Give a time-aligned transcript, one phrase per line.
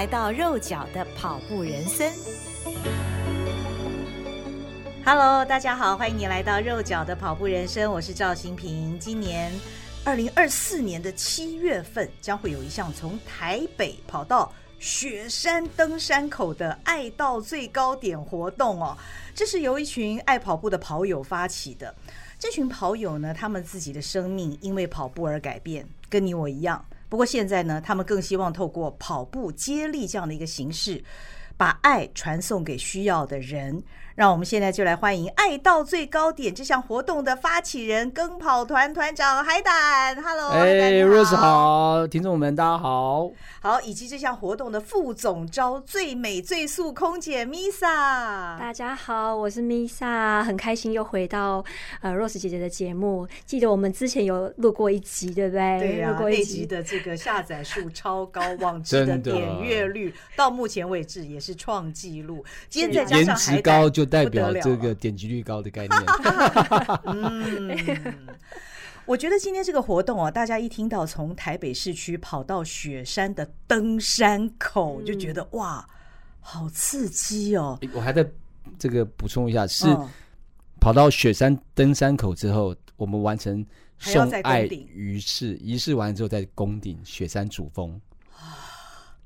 [0.00, 2.10] 来到肉脚的跑步人生。
[5.04, 8.98] Hello，大家好，欢迎你来到肉脚的跑步人生，我是赵新平。
[8.98, 9.52] 今年
[10.02, 18.96] 二零二四年的七月份，将会有一项从台北跑到雪山登山口的爱到最高点活动哦。
[19.34, 21.94] 这是由一群爱跑步的跑友发起的。
[22.38, 26.82] 这群跑友呢，他们自己的生命因为跑步而改变，跟你我一样。
[27.10, 31.04] 不过现在呢，他们更希望透过跑步接力这样的一个形式，
[31.56, 33.82] 把爱传送给需要的人。
[34.20, 40.14] 让我们现在就来欢迎“爱到最高点”这项活动的发起人——跟跑团团长海胆。
[40.22, 43.30] Hello，哎，Rose 好，听众们大家好。
[43.62, 48.58] 好，以及这项活动的副总招——最美最速空姐 Misa。
[48.58, 51.64] 大家好，我是 Misa，很开心又回到
[52.02, 53.26] 呃 Rose 姐姐的节目。
[53.46, 55.78] 记得我们之前有录过一集，对不对？
[55.78, 62.44] 对呀、啊，那集，集的这个下载数超高，网志的点阅率到目前为止也是创纪录。
[62.68, 64.09] 今天再加上海胆，高就。
[64.10, 66.02] 代表这个点击率高的概念。
[67.06, 68.28] 嗯，
[69.06, 75.88] 我觉得今天这个活动啊，大家一听到从台北市区跑到雪山的登山口，就觉得哇，
[76.40, 77.78] 好刺激哦！
[77.92, 78.28] 我还在
[78.78, 79.86] 这个补充一下，是
[80.80, 83.64] 跑到雪山登山口之后，我们完成
[83.98, 88.00] 送爱仪式，仪式完了之后在宫顶雪山主峰。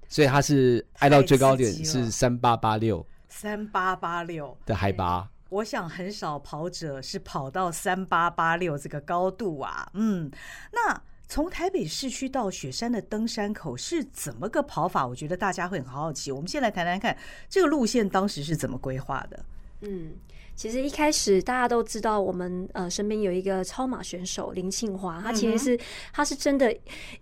[0.09, 3.05] 所以它是爱到最高点是三八八六。
[3.37, 9.91] 三八八六的海拔，我想很少跑者是跑到三八八六这个高度啊。
[9.95, 10.31] 嗯，
[10.73, 15.05] 那从台北市区到雪山的登山口是怎么个跑法？
[15.05, 16.31] 我觉得大家会很好奇。
[16.31, 17.19] 我们先来谈谈看
[17.51, 19.45] 这个路线当时是怎么规划的。
[19.81, 20.13] 嗯。
[20.55, 25.79] 其实一开始大家都知道，我们呃身边有一个超马选手林庆华，他其实是
[26.13, 26.75] 他是真的，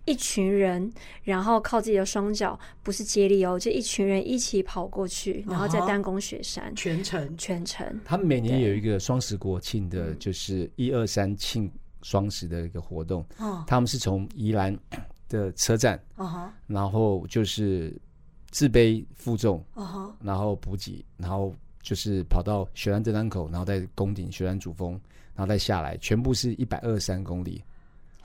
[0.05, 0.91] 一群人，
[1.23, 7.37] 然后靠自己的双脚，不是接力哦，就一群人一起跑过去，然后再单攻雪山，全程。
[7.37, 7.99] 全程。
[8.05, 11.71] 他们每年有一个双十国庆的，就是一二三庆
[12.01, 13.25] 双十的一个活动。
[13.65, 14.77] 他们是从宜兰
[15.27, 15.99] 的车站，
[16.67, 17.99] 然后就是
[18.51, 19.65] 自卑负重，
[20.21, 21.53] 然后补给，然后。
[21.83, 24.93] 就是跑到雪山登山口，然后再攻顶雪山主峰，
[25.35, 27.61] 然后再下来，全部是一百二十三公里。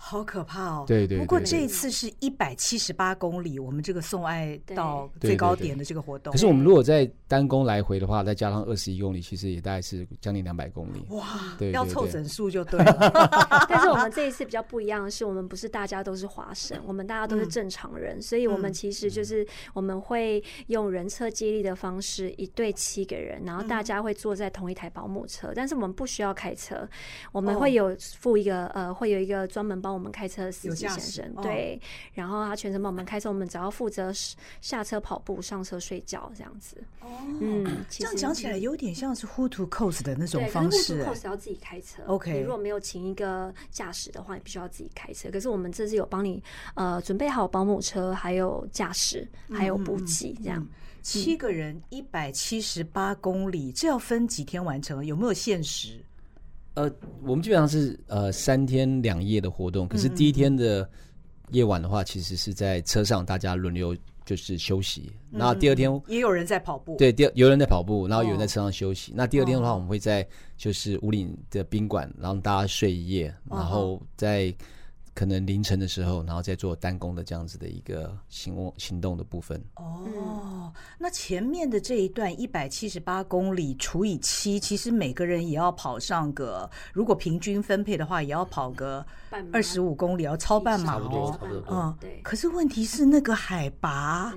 [0.01, 0.85] 好可怕哦！
[0.87, 6.33] 对对，对，不过这一次是一百七十八公里，我们这个送爱到最高点的这个活动。
[6.33, 11.05] 可是我们如果在单攻来回的话，再加上二十一公里，其实也大概是将近两百公里。
[11.11, 11.27] 哇，
[11.59, 13.11] 对，要凑整数就对了。
[13.69, 19.45] 但是我们这一次比较不一样的是，我们不是大家都是华神，我们大家都是正常人，所以我们其实就是
[19.75, 26.89] 我们会用人车接力的方式，一对七个人，然后大家会坐在同一台保姆车，但是我们不需要开车，
[27.33, 29.88] 我们会有付一个呃，会有一个专门帮。
[29.89, 31.81] 帮我们开车的司机先生，对，
[32.13, 34.13] 然后他全程帮我们开车，我们只要负责
[34.61, 36.77] 下车跑步、上车睡觉这样子。
[37.01, 37.09] 哦，
[37.41, 41.01] 嗯， 这样讲起来有点像是 Who to Coast 的那种方式。
[41.01, 42.35] Who to Coast 要自己开车，OK。
[42.35, 45.31] 你如果没有请一个驾驶的话，你必须要自己开车。
[45.31, 46.43] 可是我们这次有帮你
[46.75, 50.69] 呃准备好保姆车，还有驾驶，还有补给，这样。
[51.01, 55.03] 七个人一百七十八公里，这要分几天完成？
[55.07, 56.05] 有没有限时？
[56.79, 56.89] 呃，
[57.25, 60.89] 我们基本上是呃三天两夜的活动，可是第一天的
[61.51, 65.11] 夜晚的话，其实是在车上大家轮流就是休息。
[65.33, 69.13] 然后第二天也有人在跑步，对，第二有人在跑步，然后有人在车上休息。
[69.17, 70.25] 那第二天的话，我们会在
[70.57, 74.55] 就是五岭的宾馆，然后大家睡一夜，然后在。
[75.19, 79.61] 可能凌晨的时候，然后再做单攻的这样子的一个行动行动的部分。
[79.75, 89.05] 哦，那前面的这一段一百七十八公里除以七，其实每个人也要跑上个，如果平均分配的话，也要跑个
[89.53, 91.37] 二十五公里，要超半马哦。
[91.69, 92.21] 嗯，对。
[92.23, 94.33] 可是问题是那个海拔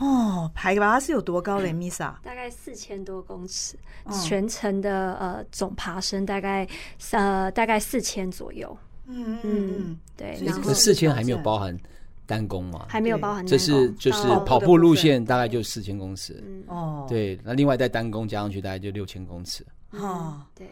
[0.00, 2.12] 哦，海拔是有多高嘞，Misa？
[2.24, 3.78] 大概四千多公尺，
[4.24, 6.66] 全程的呃总爬升大概
[7.12, 8.76] 呃大概四千左右。
[9.08, 11.78] 嗯嗯对，这四千还没有包含
[12.26, 12.86] 单攻嘛？
[12.88, 13.46] 还没有包含。
[13.46, 16.42] 这是就是跑步路线大概就四千公尺。
[16.66, 19.64] 哦，对，那另外再单攻加上去大概就六千公尺。
[19.92, 20.68] 哦，对，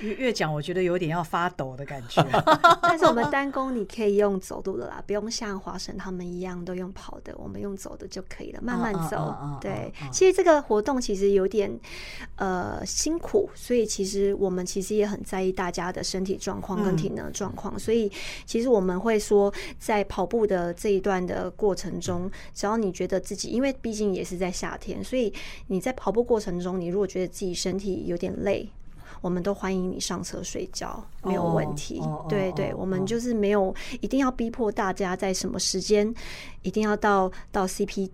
[0.00, 2.24] 越越讲，我觉得有点要发抖的感觉。
[2.82, 9.34] 但是我们单攻你可以用走路的啦，不用像华神他们一样都用跑的，我们用走的就可以了，慢慢走。
[9.60, 11.70] 对，其实这个活动其实有点
[12.40, 18.10] 呃辛苦，所以其实我们其实也很在意大家的身体状况跟体能状况，所以
[18.46, 25.30] 其实我们会说，在跑步的这一段的过程中，只要你觉得自己，因为毕竟也是在夏天，所以
[25.66, 28.66] 你在跑步过程中，你如果觉得自己身体有点累。
[29.20, 31.98] 我们都欢迎你上车睡觉，没有问题。
[31.98, 36.12] Oh, oh, oh, oh, 对对，我们就是没有一定要逼迫大家在什么时间
[36.62, 38.08] 一定要到到 CP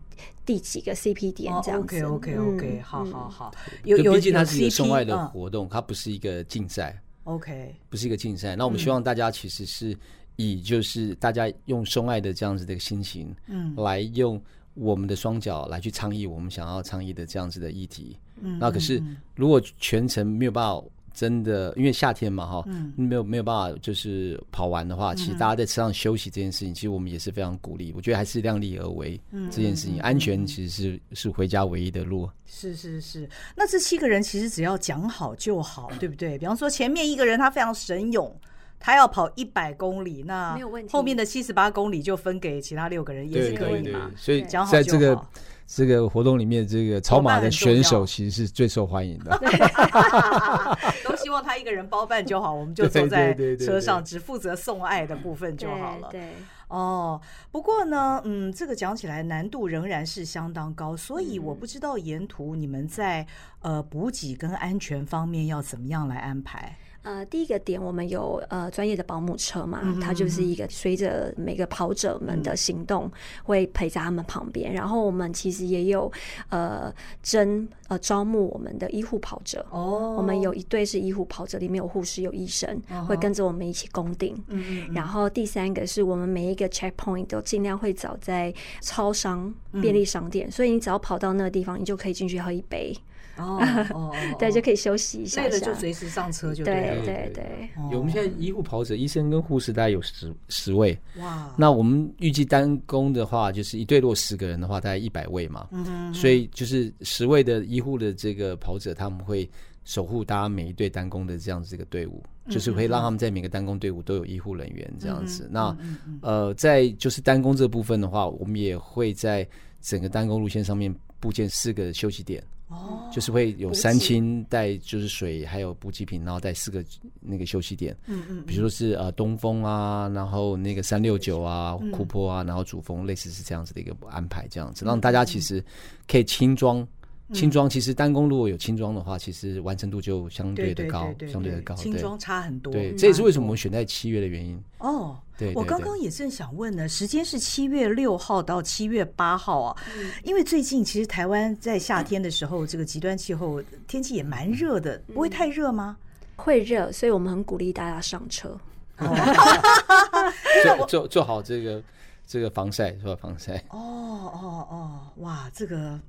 [0.45, 2.03] 第几个 CP 点这样子。
[2.05, 3.55] OK OK OK，好好好。
[3.85, 7.01] 有有，毕竟它是一个送爱的活动，它不是一个竞赛。
[7.23, 8.57] OK，不是一个竞赛。
[8.57, 9.97] 那我们希望大家其实是
[10.35, 14.41] 以就是大家用送爱的这样子的一个心情，嗯，来用
[14.75, 18.19] 我们的双脚来去倡议我们想要倡议的这样子的议题。
[18.41, 19.01] 嗯，那可是
[19.35, 20.85] 如果全程没有办法。
[21.17, 22.65] 真的，因为夏天嘛，哈，
[22.95, 27.91] 没有没有办法，就是跑完的话，其实大家在车上休息这件事情，其实我们也是非常鼓励。
[27.97, 29.19] 我觉得还是量力而为，
[29.51, 32.29] 这件事情安全其实是是回家唯一的路。
[32.45, 33.27] 是是是，
[33.57, 36.37] 那这七个人其实只要讲好就好，对不对？
[36.37, 38.39] 比方说前面一个人他非常神勇，
[38.79, 40.93] 他要跑一百公里，那没有问题。
[40.93, 44.11] 后面的七十八公里就分给其他六个人也是可以嘛？
[44.17, 45.33] 所以讲好就好。
[45.67, 49.37] 这个活动里面，这个超马的选手其实是最受欢迎的。
[51.05, 56.09] 都希望他一个人包办就好，我们就坐在车上，只负责送爱的部分就好了。
[56.11, 56.35] 对，
[56.69, 57.21] 哦，
[57.51, 63.27] 不过呢，嗯，这个讲起来难度仍然是相当高，所以我不知道沿途你们在
[63.61, 66.77] 呃补给跟安全方面要怎么样来安排。
[67.07, 73.09] 呃，第一个点，我们有呃专业的保姆车嘛，它就是一个随着每个跑者们的行动
[73.45, 74.73] 会陪在他们旁边。
[74.73, 76.11] 然后我们其实也有
[76.49, 76.93] 呃
[77.23, 82.77] 征呃招募我们的医护跑者哦，我们有一队是医护跑者，里面有护士、有医生，
[83.07, 84.37] 会跟着我们一起攻顶。
[84.49, 92.93] 嗯，然后第三个是我们每一个 checkpoint 都尽量会找在超商、便利商店，所以你只要跑到那个地方，你就可以进去喝一杯。
[93.37, 93.59] 哦
[93.93, 97.05] 哦，对，就可以休息一下，累了就随时上车就对了。
[97.05, 100.99] 对对对，我们现在医护跑者、医生跟护士大概有十十位。
[101.19, 105.69] 哇，那我们预计单工的话，就是一队落十个人的话，大概一百位嘛。
[105.71, 109.49] 嗯，所以就是十位的医护的这个跑者，他们会
[109.85, 115.49] 守护大家每一队单工的这样子一个队伍，就是会让他们在每个单工队伍都有医护人员这样子。
[115.51, 115.77] 那
[116.23, 119.47] 呃，在就是单工这部分的话，我们也会在
[119.81, 122.43] 整个单工路线上面布建四个休息点。
[122.69, 126.85] 哦，就是会有三清带，就是水还有补给品，然后带四个
[127.21, 127.97] 那个休息点。
[128.07, 135.65] 嗯嗯，比如说是呃东风啊，然后那个三六九啊，库坡啊，然后主峰，类似是这样子的一个安排，这样子让大家其实
[136.09, 136.87] 可以轻装。
[137.33, 141.75] 轻装其实单工如果有轻装的话，其实完成度就相对的高，相对的高。
[141.75, 142.73] 轻装差很多。
[142.73, 144.57] 对，这也是为什么我们选在七月的原因。
[144.79, 149.77] 哦，对，我刚刚也正想问呢，时间是七月六号到七月八号啊，
[150.25, 155.97] 因为最近其实台湾在夏天的时候，这个极端气候天气也蛮热的，不会太热吗？
[156.37, 158.59] 会热，所以我们很鼓励大家上车，
[160.65, 161.83] 做做做好这个
[162.27, 163.57] 这个防晒，做好防晒。
[163.69, 166.01] 哦哦哦，哇，这个。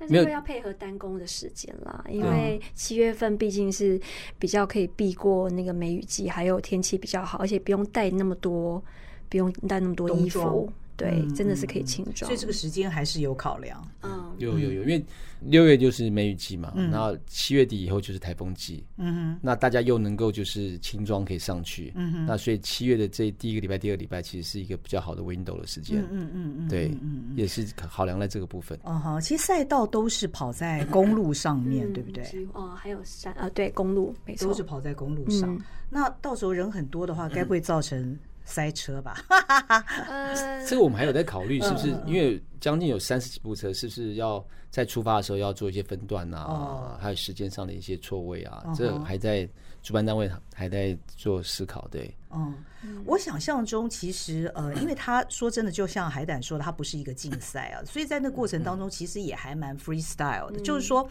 [0.00, 4.00] 但是会要配合单工的时间啦，因为七月份毕竟是
[4.38, 8.82] 比较可以避过那个梅雨季，还有天气比较好，而且不用带那么多，
[9.28, 10.72] 不用带那么多衣服。
[11.00, 13.82] 对，真的是可以轻装，所以这个时间还是有考量。
[14.02, 15.02] 嗯，有有有，因为
[15.40, 18.84] 六月就是梅雨季嘛，然后七月底以后就是台风季。
[18.98, 21.90] 嗯哼，那大家又能够就是轻装可以上去。
[21.96, 26.04] 嗯哼，那所以七月的这第一个礼拜、第二个礼拜，其实是一个比较好的 window 的时间。
[26.10, 26.94] 嗯嗯嗯，对，
[27.34, 28.78] 也是考量在这个部分。
[28.84, 32.22] 嗯哼，其实赛道都是跑在公路上面，对不对？
[32.52, 35.58] 哦，还有山啊，对，公路没错，都是跑在公路上。
[35.88, 38.18] 那到时候人很多的话，该不 会造成？
[38.50, 39.16] 塞车吧，
[40.66, 46.98] 这个我们还有在考虑，是不是因为将近有三十几部车，是不是要在出发的时候要做一些分段啊？
[47.00, 49.48] 还有时间上的一些错位啊，这还在
[49.82, 51.86] 主办单位还在做思考。
[51.90, 52.54] 对，嗯，
[53.06, 61.08] 我想象中其实呃，因为他说真的，就像海胆说的，他不是一个竞赛啊，所以在那过程当中，其实也还蛮 freestyle 的，就是说。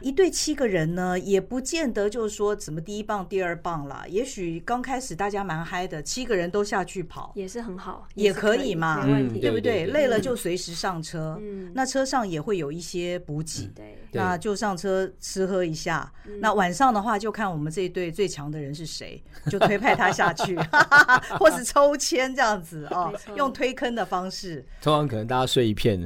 [0.00, 4.04] 一队七个人呢，也不见得就是说怎么第一棒、第二棒啦。
[4.08, 9.86] 也许刚开始大家蛮嗨的，七个人都下去跑也是很好，也可以嘛，没问题，对不对？
[9.86, 13.98] 累了就随时上车，嗯，那车上也会有一些补给，对。
[14.12, 16.10] 那就上车吃喝一下。
[16.40, 20.56] 那晚上的话，就看我们这一队最强的人是谁，就推派他下去，
[21.38, 24.64] 或是抽签这样子哦，用推坑的方式。
[24.80, 26.00] 通常可能大家睡一片，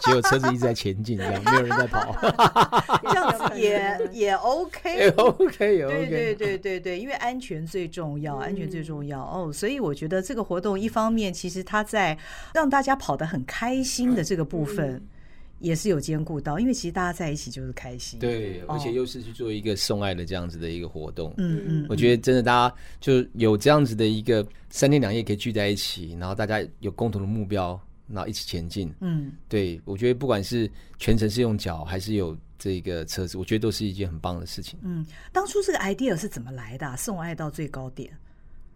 [0.00, 2.16] 结果车子一直在前进，这样没有人在跑，
[3.02, 6.08] 这样子 也也 OK，也 OK，也 OK。
[6.08, 9.52] 对对对对对，因为安全最重要，安全最重要哦。
[9.52, 12.16] 所以我觉得这个活动一方面，其实它在
[12.54, 15.02] 让大家跑得很开心的这个部分。
[15.62, 18.18] 也是有兼顾到，因为其实大家在一起就是开心。
[18.18, 21.32] 对，而且又是去做一个送爱的这样子的一个活动。
[21.36, 27.80] 嗯嗯，我觉得真的大家就有这样子的一个三天两夜可以聚在一起，然后大家有共同的目标，
[28.12, 28.92] 然后一起前进。
[29.00, 34.78] 嗯，对，我觉得不管是全程是用脚还是有这个车子，我觉得都是一件很棒的事情。
[34.82, 36.94] 嗯，当初这个 idea 是怎么来的啊？
[36.96, 38.10] 送爱到最高点。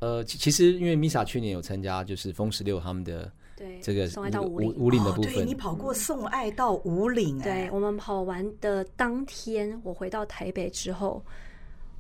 [0.01, 3.31] 呃，其实因为 Misa 去年有参加，就是风十六他们的。
[3.57, 7.39] 对，这个送爱到五岭武岭的部分，对，你跑过送爱到五岭。
[7.41, 11.25] 对，我们跑完的当天，我回到台北之后，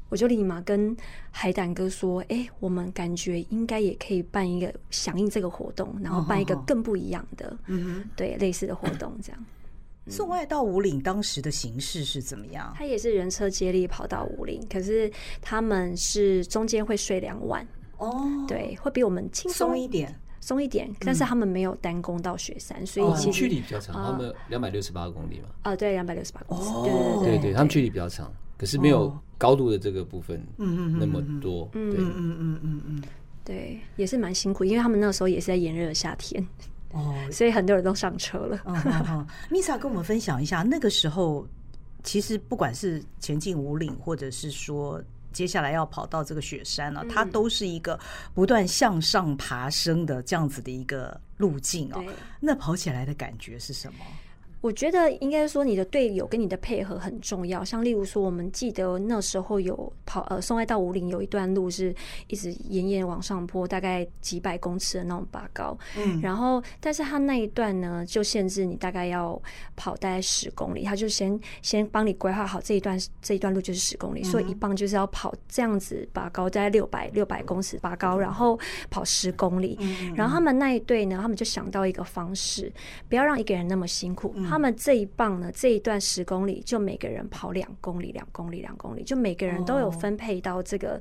[0.08, 0.96] 我就立马跟
[1.30, 9.44] 海胆哥说：“哎，我们感觉应该也可以办一个响应这个活动，然后办一个更不一样的，嗯，对，类似的活动这样。”
[10.08, 12.72] 送爱到五岭当时的形式是怎么样？
[12.76, 15.10] 他也是人车接力跑到五岭，可是
[15.42, 17.66] 他们是中间会睡两晚
[17.98, 20.14] 哦，对，会比我们轻松一点。
[20.38, 23.92] 松一点，但是他们没有单攻到雪山，所以其实距离比较长。
[23.96, 25.48] 他们两百六十八公里嘛。
[25.62, 26.62] 啊，对，两百六十八公里。
[26.84, 31.69] 对对对对，他们距离比较长，可是没有高度的这个部分，嗯嗯那么多。
[31.75, 33.02] 嗯嗯嗯嗯嗯，
[33.45, 36.47] 对，也是蛮辛苦，因为他们那时候也是在炎热的夏天，
[36.93, 38.59] 哦，所以很多人都上车了。
[39.50, 41.47] Misa 跟我们分享一下，那个时候
[42.02, 45.02] 其实不管是前进五岭，或者是说。
[45.33, 48.00] 接下来要跑到这个雪山了，它都是一个
[48.33, 52.02] 不断向上爬升的这样子的一个路径哦。
[52.40, 53.99] 那跑起来的感觉是什么？
[54.60, 57.64] 我觉得应该说你的队友跟你的配合很重要。
[57.64, 61.94] 像例如说，我们记得那时候有跑呃送爱到五岭有一段路是
[62.26, 65.78] 一直延延往上坡，大概几百公尺的那种拔高。
[65.96, 69.40] 嗯，然后但是他那一段呢，就限制你大概要
[69.76, 78.58] 跑大概十公里，他就先先帮你规划好这一段这一段路就是十公里，所以一棒就是要跑这样子拔高，大概六百六百公尺拔高，然后
[78.90, 79.78] 跑十公里。
[80.16, 82.72] 然后他们那一队呢，他们就想到一个方式，
[83.08, 84.34] 不要让一个人那么辛苦。
[84.48, 91.00] 他们这一棒呢，这一段十公里就每个人跑两公里，两公里，两公里，就每个人都有分配到这个、oh.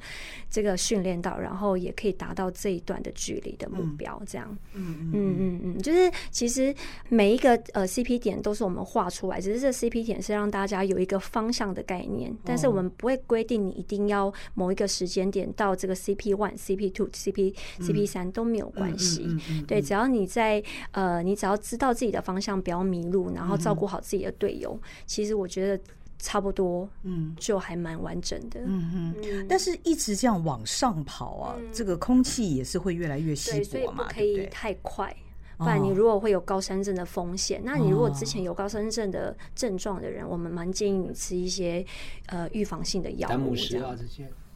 [0.49, 4.21] 这个训练到，然后也可以达到这一段的距离的目标。
[4.25, 5.61] 这样，嗯嗯嗯。
[5.63, 6.73] 嗯，就是其实
[7.09, 19.27] 每一个呃 CP 点都是我们画出来，只是这 CP 点是让大家有一个方向的概念，但是我们不会规定你一定要某一个时间点到这个 CP one、CP two、CP CP 三都没有关系。
[19.67, 23.55] 对，只要你在呃，你只要知道自己的方向，不要迷路，然后。
[23.65, 25.83] 照顾好自己的队友，其实我觉得
[26.19, 29.45] 差不多，嗯，就还蛮完整的，嗯嗯。
[29.49, 35.15] 但是一直这样往上跑啊，这个空气也是会越来越稀薄嘛，不可以太快，
[35.57, 37.59] 不然你如果会有高山症的风险。
[37.63, 41.83] 那你如果之前有高山症的症状的人，我们蛮建议你吃一些
[42.27, 43.97] 呃预防性的药物，这样。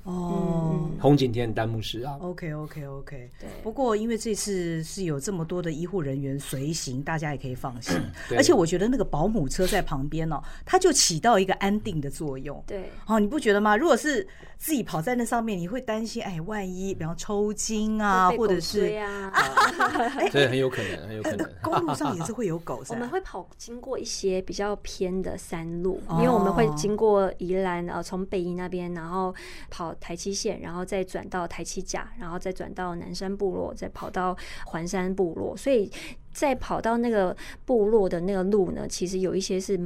[0.10, 3.48] 哦，红景天丹木师啊，OK OK OK，对。
[3.62, 7.96] 不过因为这次是有这么多的医护人员随行，大家也可以放心。
[8.36, 12.62] 而且我觉得那个保姆车在旁边哦，它就起到一个安定的作用。
[12.66, 13.78] 对，哦，你不觉得吗？
[13.78, 19.32] 如果是自己跑在那上面，你会担心，哎，万一比方抽筋啊，或者是啊，
[20.32, 21.48] 这，很有可能，很有可能。
[21.62, 22.84] 公路上也是会有狗。
[22.90, 29.36] 我们会跑经过一些比较偏的山路，因为我们会经过宜兰，呃，从北宜那边，然后
[29.70, 29.96] 跑。
[30.00, 35.56] 台七线，然后再转到台七甲，然后再转到南山部落，再跑到环山部落。
[35.56, 35.92] 所以，
[36.32, 39.80] 再跑到那个部落的那个路呢，其实有一些是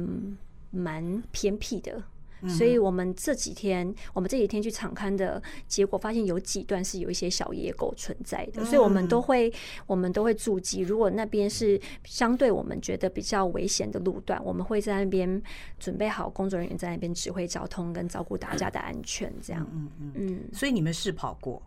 [0.70, 2.02] 蛮偏僻的。
[2.48, 9.52] 所以我们这几天，我们这几天去场勘的结果，发现有几段是有一些小野狗存在的，所以我们都会，
[9.86, 10.80] 我们都会注记。
[10.80, 15.42] 如果那边是相对我们觉得比较危险的路段，我们会在那边
[15.78, 19.66] 准备好工作人员在那边指挥交通跟照顾大家的安全，这样。
[19.72, 20.40] 嗯嗯嗯。
[20.52, 21.62] 所以你们试跑过？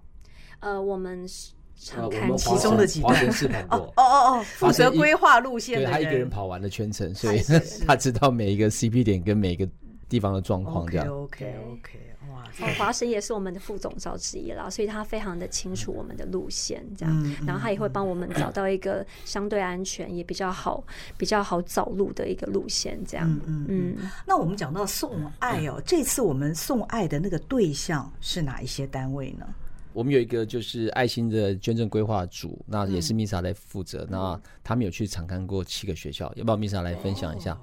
[0.60, 1.28] 呃，我们
[1.76, 3.94] 场勘其中的几段试跑过。
[3.98, 7.42] 哦哦哦，负责规划路线的人，他一个人跑完了全程，所以
[7.86, 9.68] 他 知道每一个 CP 点跟每一个。
[10.10, 11.08] 地方的状况这样。
[11.08, 12.00] OK OK，
[12.32, 12.44] 哇！
[12.62, 20.84] 哦，华神也是我们的副总召之一啦，所以他非常的清楚我们的路线这样，然后他也会帮我们找到一个相对安全也比较好、
[21.18, 23.30] 比较好找路的一个路线这样。
[23.46, 24.10] 嗯嗯。
[24.26, 29.46] 那我们讲到送爱哦，这次我们送爱的那个对象是哪一些单位呢？
[29.94, 34.06] 我们有一个就是爱心的捐赠规划组，那也是 Misa 来负责。
[34.10, 37.60] 那他们有去参观过七个学校，要不要 Misa 来分享一下？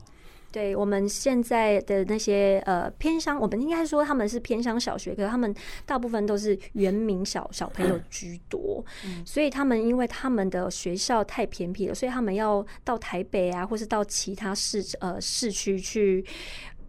[0.54, 5.52] 对，我们现在的那些呃偏乡，我们应该说他们是偏乡小学，可是他们
[5.84, 16.24] 大部分都是原民小小朋友居多，嗯、所以他们因为他们的学校太偏僻了，所以他们要到台北啊，或是到其他市呃市区去。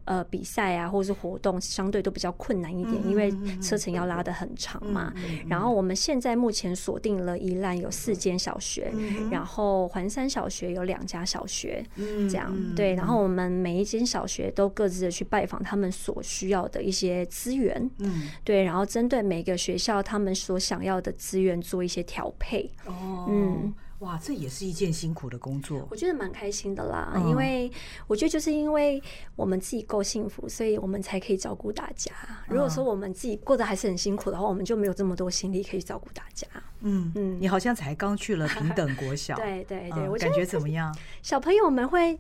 [0.06, 5.12] 呃，比赛啊，或者是活动，相对都比较困难一点，嗯、因为车程要拉得很长嘛。
[5.50, 12.94] 然后我们现在目前锁定了宜兰有四间小学，嗯、然后环山小学有两家小学，嗯、这样对。
[12.94, 18.64] 然后我们每一间小学都各自的去拜访他们所需要的一些资源，嗯、对。
[18.64, 23.74] 然后针对每个学校他们所想要的资源做一些调配，哦，嗯。
[24.06, 25.88] 哇，这也是一件辛苦的工作。
[25.90, 27.72] 我觉得蛮开心的啦，嗯、因为
[28.06, 29.02] 我觉得就是因为
[29.36, 32.12] 我们自己够幸福，所以我们才可以照顾大家。
[32.48, 36.46] 如果说我们自己过得还是很辛苦的话，我们就没有这么多心力可以照顾大家。
[36.82, 40.96] 嗯嗯，你好像才刚去了平等国小，对 对对，我感觉怎么样？
[41.24, 42.16] 小朋友们会。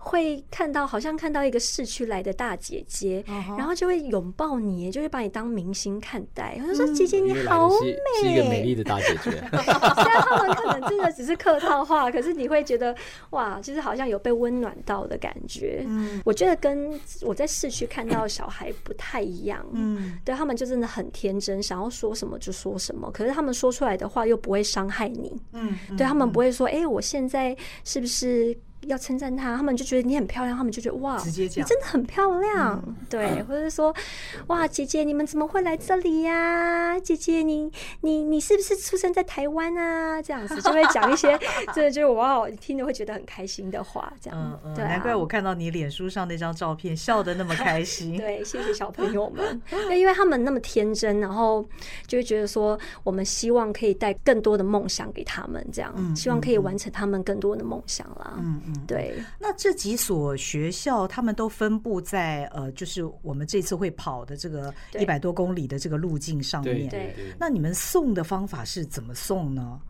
[0.00, 3.58] 会看到，好像看到一个市区来的大姐姐，uh huh.
[3.58, 6.58] 然后就会拥抱你，就会把你当明星看待。
[6.62, 9.30] 我就说：“姐姐你好美。”是一个美丽的大姐姐。
[9.50, 12.94] 虽然他们可能真的只是客套话，可是你会觉得
[13.30, 15.84] 哇，就是好像有被温暖到的感觉。
[15.86, 19.66] 嗯，我觉得跟我在市区看到的小孩不太一样。
[19.72, 25.36] 嗯，对他们就真的很天真，想要说什么就说什么，可是他们说出来的话又不会伤害你。
[25.52, 33.94] 嗯，对他们不会说：“哎，我现在是不是？”要称赞他，他们就觉得你很漂亮，他们就觉得哇，直接，你真的很漂亮，嗯、对，或者是说
[34.46, 37.00] 哇，姐姐你们怎么会来这里呀、啊？
[37.00, 37.70] 姐姐你
[38.02, 40.22] 你你是不是出生在台湾啊？
[40.22, 41.36] 这样子就会讲一些，
[41.74, 48.16] 真的就是哇，听着会觉得很开心的话，这样，嗯嗯、对、啊，难怪我看到你脸书上那张照片笑得那么开心。
[48.18, 51.66] 对，谢谢小朋友们，因为他们那么天真，然后
[52.06, 58.34] 就会觉得说，我们希望可以带更多的梦想给他们，这样，嗯、希望可以完成他们更多的梦想啦。
[58.38, 58.62] 嗯。
[58.68, 66.88] 嗯对，那这几所学校，他们都分布在呃，就是我们这次会跑的这个一百多公里的这个路径上面。
[66.88, 69.80] 对，那你们送的方法是怎么送呢？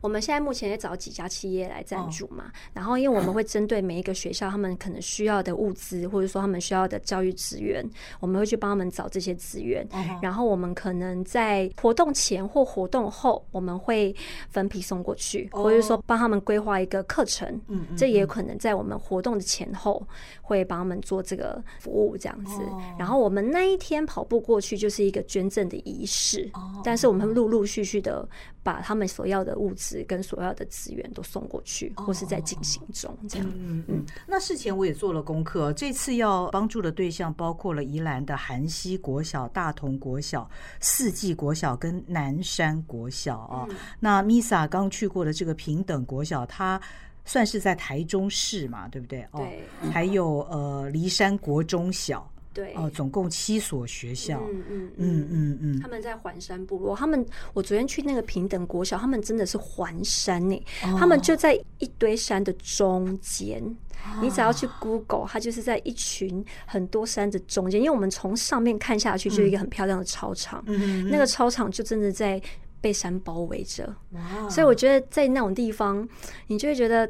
[0.00, 7.84] 我们现在目前也找几家企业来赞助嘛，然后因为我们会针对每一个学校他们可能需要的物资，或者说他们需要的教育资源，
[8.20, 9.86] 我们会去帮他们找这些资源。
[10.22, 14.14] 然后我们可能在活动前或活动后，我们会
[14.48, 17.48] 分批送过去，或者说帮他们规划一个课程。
[17.68, 20.06] 嗯这也有可能在我们活动的前后
[20.42, 22.62] 会帮他们做这个服务这样子。
[22.98, 26.50] 然后我们那一天跑步过去就是一个捐赠的仪式，
[26.84, 28.28] 但是我们会陆陆续续的
[28.62, 29.87] 把他们所要的物资。
[30.04, 33.46] 跟所要的资源都送过去，或是在进行中，这样。
[33.56, 34.04] 嗯嗯。
[34.26, 40.48] 那事前我也做了功课，这次要帮助的对象包括了宜兰的韩西国小、大同国小、
[40.80, 43.66] 四季国小跟南山国小啊。
[43.70, 46.80] 嗯、那 Misa 刚去过的这个平等国小，它
[47.24, 49.26] 算是在台中市嘛，对不对？
[49.32, 49.62] 对。
[49.90, 52.30] 还有呃，骊山国中小。
[52.58, 56.96] 对哦，总共七所学校，嗯嗯嗯嗯嗯，他们在环山部落。
[56.96, 60.60] 他们我昨天去那个平等国小，他们真的是环山呢。
[60.82, 63.62] 哦、他们就在一堆山的中间。
[63.62, 67.80] 哦、你只要去 Google，它就是在一群很多山的中间。
[67.80, 70.64] 因为我们从上面看下去，就是一个很漂亮的操场。
[71.08, 72.42] 那个操场就真的在
[72.80, 73.94] 被山包围着。
[74.10, 74.48] 哇！
[74.48, 76.08] 所以我觉得在那种地方，
[76.48, 77.08] 你就会觉得。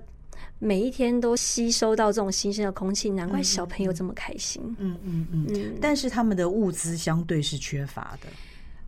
[0.59, 4.63] 每一天都吸收到这种新鲜的空气，难怪小朋友这么开心。
[4.79, 5.47] 嗯嗯嗯。
[5.49, 8.29] 嗯，但是他们的物资相对是缺乏的。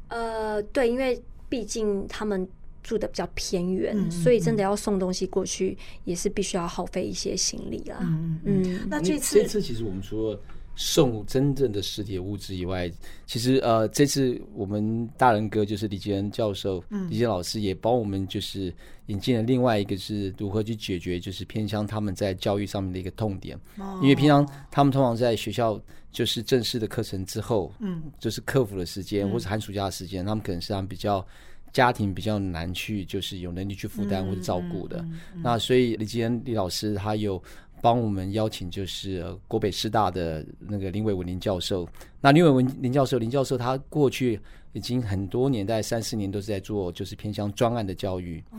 [0.08, 2.48] 呃，对，因为毕竟他们
[2.82, 7.98] 住的比较偏远，所以真的要送东西过去，也是必须要耗费一些心力啦。
[8.00, 8.62] 嗯嗯。
[8.64, 10.38] 嗯，那这次这次其实我们说。
[10.76, 12.90] 送真正的实体物质以外，
[13.26, 18.72] 其实呃，这次我们大人哥就是李杰恩教授、嗯、李杰老师也帮我们就是
[19.06, 25.78] 引进了另外一个是如何去解决就是偏乡他们在教育上面的一个痛点，哦、因为平常他们通常在学校
[26.10, 31.26] 就是正式的课程之后，嗯，就是课辅的时间、嗯、或者寒暑假的时间，他们可能是他们比较
[31.74, 37.42] 家庭比较难去就是有能力去负担或者照顾的，嗯嗯嗯、那所以李杰恩李老师他有。
[37.80, 41.88] 帮我们邀请就是国北师大的那个林伟文林教授。
[42.20, 44.40] 那林伟文林教授，林教授他过去
[44.72, 48.42] 已经很多年，大概三四年都是在做就是偏向专案的教育。
[48.52, 48.58] 哦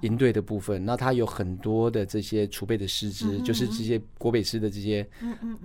[0.00, 5.06] 营队的部分，那他有很多的这些储备的师资，嗯、就是这些国北师的这些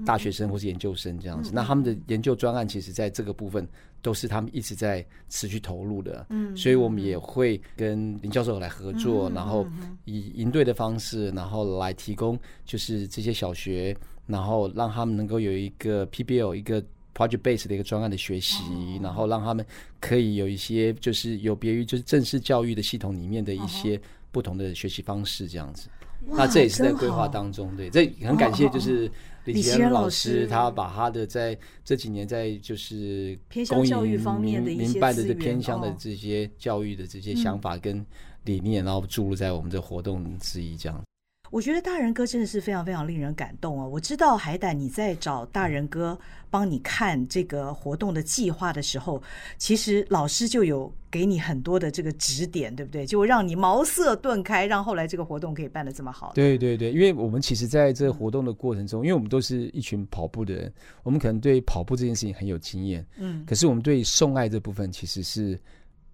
[0.05, 1.51] 大学生或是研究生这样子。
[1.53, 3.67] 那他们的研究专案，其实在这个部分
[4.01, 6.25] 都是他们一直在持续投入的。
[6.29, 9.67] 嗯，所以我们也会跟林教授来合作，嗯、然后
[10.05, 13.95] 以营队的方式，然后来提供就是这些小学，
[14.27, 16.81] 然后让他们能够有一个 PBL 一个
[17.13, 19.65] project base 的一个专案的学习，哦、然后让他们
[19.99, 23.99] 可以有一些就是有别于就是正式教育的系统里面的一些。
[24.31, 25.89] 不同的学习方式这样子。
[26.23, 29.11] 那这也是在规划当中，对，这很感谢就是
[29.53, 38.05] 李奇仁老师，他把他的在这几年在就是公益教育方面的民办的这偏乡的这些教育的这些想法跟
[38.45, 41.03] 理念，然后注入在我们这活动之一这样。
[41.49, 43.87] 我觉得大人哥真的是非常非常令人感动哦！
[43.87, 46.17] 我知道海胆你在找大人哥
[46.49, 49.21] 帮你看这个活动的计划的时候，
[49.57, 53.05] 其实老师就有给你很多的这个指点，对不对？
[53.05, 56.31] 就让你茅塞顿开，让后来这个活动可以办得这么好。
[56.35, 65.59] 对对对，因为我们其实在这个活动的过程中，因为我们都是一群跑步的人，我们可能对跑步这件事情很有经验，嗯，可是我们对送爱这部分其实是。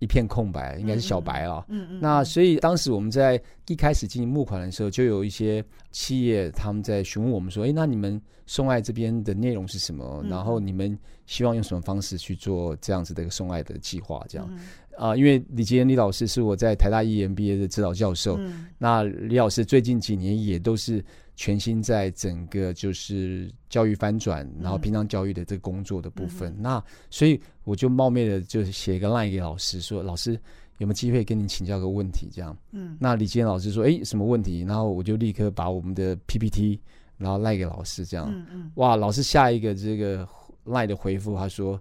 [0.05, 1.65] 一片空白，应该是小白了。
[1.67, 1.99] 嗯嗯。
[1.99, 10.23] 那所以当时我们在一开始进行募款的时候，就有一些企业他们在询问我们说：“哎，那你们送爱这边的内容是什么？
[10.29, 14.47] 然后你们希望用什么方式去做这样子的一个送爱的计划？”这样
[14.95, 18.39] 啊，因为李杰恩李老师是我在台大 EMBA 的指导教授。
[18.77, 21.03] 那李老师最近几年也都是。
[21.35, 30.31] 全心在整个就是教育翻转，然后平常教育的这个工作的部分，嗯、那所以我就冒昧的就是写一个 line 给老师说，老师
[30.77, 32.29] 有没有机会跟你请教个问题？
[32.31, 34.61] 这样，嗯，那李健老师说，哎，什么问题？
[34.61, 36.79] 然后我就立刻把我们的 PPT
[37.17, 40.25] 然后赖给老师，这样，嗯嗯，哇，老师下一个这个
[40.63, 41.77] line 的回复，他说，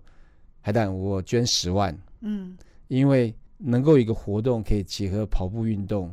[0.63, 2.57] 海胆，我捐十万，嗯，
[2.89, 6.13] 因为能够有一个活动可以结合跑步运动，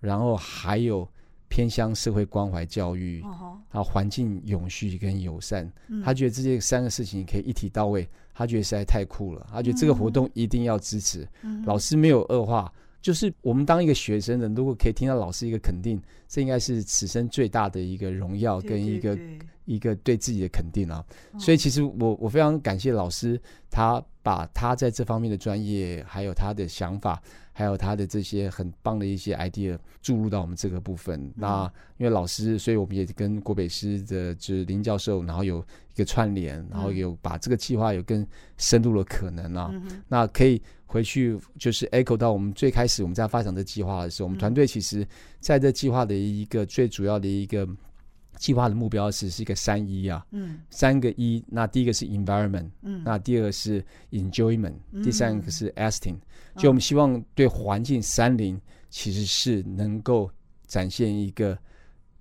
[0.00, 1.08] 然后还有。
[1.54, 3.22] 偏向社会关怀教育，
[3.68, 5.72] 还有环境永续跟友善，
[6.04, 11.24] 他觉得这些三个事情可以一体到位，他觉得实在太酷了，他觉得这个活动一定要支持。
[11.64, 19.16] 老师没有恶化，就是我们当一个学生的，如果可以听到老师一个肯定，这应该是此生最大的一个荣耀跟一个
[19.64, 21.04] 一个对自己的肯定啊。
[21.38, 23.40] 所以其实我我非常感谢老师，
[23.70, 27.22] 他把他在这方面的专业还有他的想法。
[27.56, 31.18] 还有他的这些很棒的一些 idea 注入到我们这个部分。
[31.22, 35.60] 嗯、那因为老师，所以我们也跟国北师的就是林教授，然后有
[35.94, 38.26] 一个串联，然后有把这个计划有更
[38.58, 39.70] 深入的可能啊。
[39.72, 45.06] 嗯、那可以回去就是 echo 到我们最开始我们在发展这计划的时候，嗯、我们团队其实
[45.38, 47.64] 在这计划的一个最主要的一个
[48.36, 51.42] 计划的目标是是一个三一啊，嗯，三个一。
[51.48, 56.16] 那第一个是 environment，嗯，那第二个是 enjoyment，嗯、第三个是 asting。
[56.56, 60.30] 就我们希望对环境三零其实是能够
[60.66, 61.58] 展现一个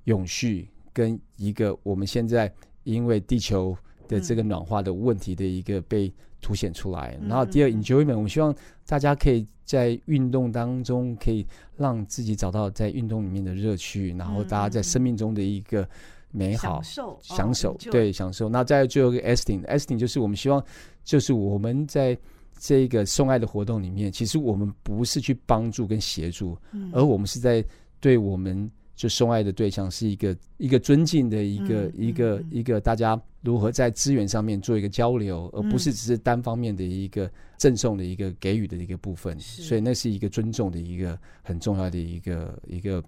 [0.05, 2.51] 永续跟一个我们现在
[2.83, 7.17] 因为地球的这个暖化的问题的一个被凸显出来。
[7.27, 8.53] 然后第二 enjoyment，我们希望
[8.85, 11.45] 大家可以在运动当中可以
[11.77, 15.87] 让自己找到在运动里面的乐趣，然后大家在生命中的一个
[16.31, 18.49] 美好享受，享受对享受。
[18.49, 20.63] 那在最后一个 esting，esting 就是我们希望
[21.03, 22.17] 就是我们在。
[22.59, 27.65] 这一个送爱的活动里面，其实我们不是去帮助跟协助，嗯、而我们是在
[27.99, 39.37] 对我们就送爱的对象是一个一个尊敬的一个、嗯、一个、嗯、一个大家如何在资源上面做一个交流，嗯、而不是只是单方面的一个赠送的一个给予的一个部分。
[39.39, 43.03] 所以那是一个尊重的一个很重要的一个一个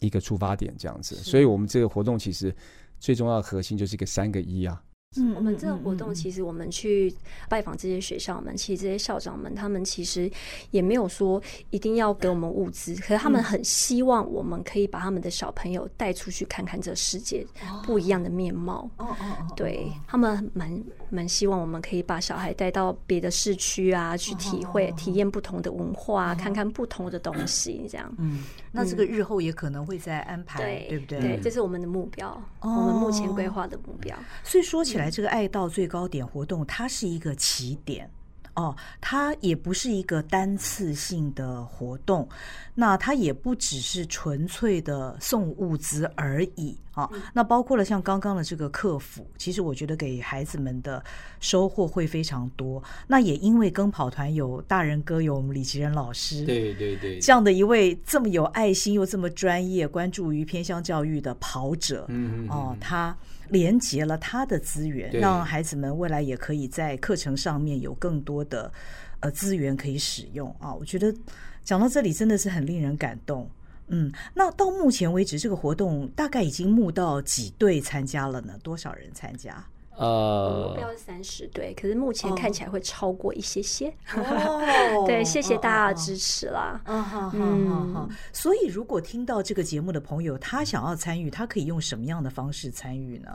[0.00, 1.16] 一个出发点，这样子。
[1.16, 2.54] 所以我们这个活动其实
[2.98, 4.82] 最重要的核心就是一个三个一啊。
[5.16, 7.14] 嗯，我们这个活动其实我们去
[7.48, 10.30] 拜访这些学校们，其实这些校长们他们其实
[10.70, 17.46] 也没有说一定要给我们物资，可是他们很希望我们可以把他们的小朋友带出去看看这世界
[17.84, 18.88] 不一样的面貌。
[18.96, 28.10] 哦哦哦，对，他们蛮蛮希望我们可以把小孩带到别的市区啊，去体会体验不同的文化，看看不同的东西，这样。
[28.16, 31.20] 嗯，那这个日后也可能会再安排，对不对？
[31.20, 34.16] 对，这是我们的目标，我们目前规划的目标。
[34.42, 35.01] 所以说起来。
[35.02, 38.08] 来，这个爱到最高点活动，它是一个起点
[38.54, 42.28] 哦，它也不是一个单次性的活动，
[42.74, 47.10] 那它也不只是纯粹的送物资而已啊。
[47.32, 51.02] 那包括了像刚刚的这个客服，其实我觉得给孩子们的
[51.40, 52.82] 收获会非常多。
[53.06, 62.06] 那也因为跟跑团有大人哥，有我们李吉仁老师，对对对，这样的一位这么有爱心又这么专业、关注于偏乡教育的跑者，
[62.48, 63.16] 哦，他。
[63.52, 68.72] 连接了他的资源，让孩子们未来也可以在课程上面有更多的
[69.20, 70.74] 呃资源可以使用啊！
[70.74, 71.14] 我觉得
[71.62, 73.48] 讲到这里真的是很令人感动。
[73.88, 78.58] 嗯，那到目前为止，这个活动大概已经募到几队参加了呢？
[78.62, 79.62] 多少人参加？
[80.02, 83.88] 呃，目标是三十对，可是目前看起来会超过一些些。
[84.16, 86.80] 哦， 对，谢谢大家的支持啦。
[86.86, 88.08] 嗯，好好好。
[88.32, 93.32] 所以，如果听到这个节目的朋友，他想要参与，他可以用什么样的方式参与呢？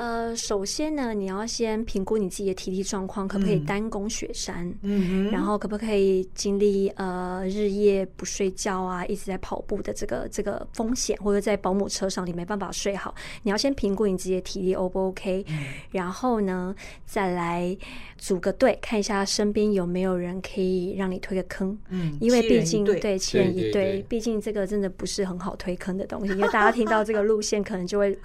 [0.00, 4.74] 呃，首先呢，你要先评估你自己的体力状况，可不可以单攻雪山？
[4.80, 15.44] 嗯，然后可不可以经历呃日夜不睡觉啊，一直在跑步的这个这个风险，或者在保姆车上你没办法睡好，你要先评估你自己的体力 O 不 OK？
[15.50, 17.76] 嗯，然后呢，再来
[18.16, 21.76] 组个队，看一下身边有没有人可以让你推个坑。
[21.90, 28.18] 嗯，因为毕竟对七人一队，毕竟这个真的不是很好推坑的东西，因为大家听到这个路线可能就会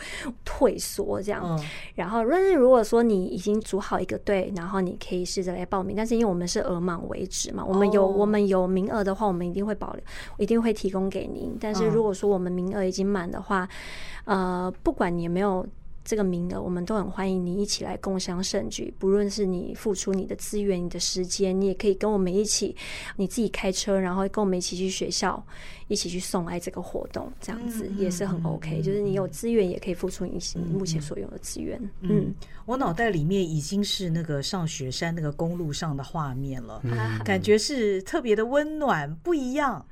[0.45, 1.43] 退缩这样。
[1.59, 1.64] 嗯
[1.95, 5.95] 然后，但是如果说你已经组好一个队，然后你可以试着来报名。
[5.95, 10.01] 但是因为我们是额满为止嘛，我们有我们有名额的话，我们一定会保留，
[10.37, 11.57] 一定会提供给您。
[11.59, 13.67] 但是如果说我们名额已经满的话，
[14.25, 15.65] 呃，不管你有没有。
[16.05, 18.93] 这个名额，我们都很欢迎你一起来共襄盛举。
[18.99, 22.75] 不论是你付出你的资源、你的时间，你也可以跟我们一起，
[23.15, 25.43] 你自己开车，然后跟我们一起去学校，
[25.87, 28.83] 一起去送爱这个活动，这样子也是很 OK。
[28.83, 30.39] 就是你有资源，也可以付出你
[30.71, 31.81] 目前所有的资源。
[32.01, 32.31] 嗯，
[32.67, 36.83] 我脑袋里面已经是那个上雪山那个公路上的画面了，
[37.25, 39.83] 感觉是特别的温暖，不一样。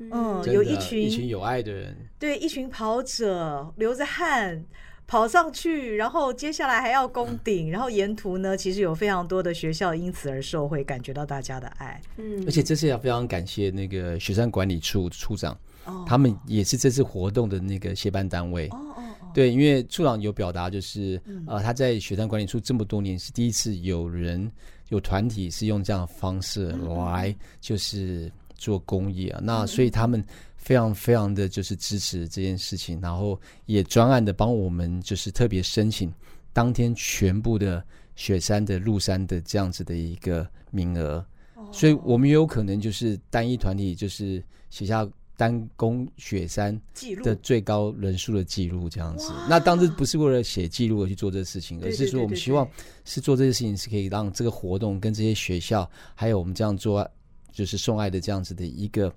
[0.00, 4.64] 嗯，有一群一群有爱的人，对，一群跑者流着汗。
[5.10, 12.00] 跑上去，然后接下来还要攻顶，然后沿途呢，其实有非常多的学校因此而受惠，感觉到大家的爱。
[12.16, 15.52] 嗯，而且这次要非常感谢那个雪山管理处处长，
[15.84, 18.68] 哦，他们也是这次活动的那个协办单位。
[18.68, 24.48] 哦哦哦，对，因为处长有表达，就是呃，他在雪山管理处这么多年是第一次有人
[24.90, 26.72] 有团体是用这样的方式
[27.04, 30.24] 来就是做公益啊，那所以他们。
[30.62, 36.12] 非常非常的就是支持这件事情，然后也专案的帮我们就是特别申请
[36.52, 37.82] 当天全部的
[38.14, 41.24] 雪山的入山的这样子的一个名额，
[41.72, 46.78] 所以我们也有可能就是单一团体就是写下单攻雪山
[47.24, 49.32] 的最高人数的记录这样子。
[49.48, 52.68] 那当时不是为了写记录而去做这个事情，而是说我们希望
[53.06, 57.10] 是做这些事情是可以让这个活动跟这些学校还有我们这样做
[57.52, 59.12] 就是送爱的这样子的一个。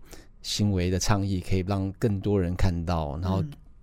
[0.45, 3.41] 行为的倡议可以让更多人看到，然后